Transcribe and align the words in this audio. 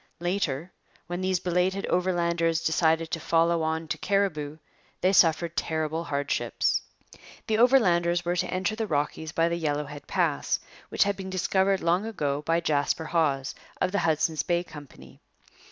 Later, 0.19 0.71
when 1.05 1.21
these 1.21 1.39
belated 1.39 1.85
Overlanders 1.85 2.63
decided 2.63 3.11
to 3.11 3.19
follow 3.19 3.61
on 3.61 3.87
to 3.89 3.99
Cariboo, 3.99 4.57
they 5.01 5.13
suffered 5.13 5.55
terrible 5.55 6.05
hardships. 6.05 6.81
The 7.45 7.59
Overlanders 7.59 8.25
were 8.25 8.35
to 8.37 8.51
enter 8.51 8.75
the 8.75 8.87
Rockies 8.87 9.31
by 9.31 9.47
the 9.47 9.61
Yellowhead 9.61 10.07
Pass, 10.07 10.59
which 10.89 11.03
had 11.03 11.15
been 11.15 11.29
discovered 11.29 11.81
long 11.81 12.07
ago 12.07 12.41
by 12.41 12.61
Jasper 12.61 13.05
Hawse, 13.05 13.53
of 13.79 13.91
the 13.91 13.99
Hudson's 13.99 14.41
Bay 14.41 14.63
Company. 14.63 15.21